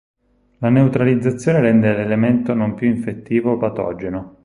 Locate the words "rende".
1.59-1.93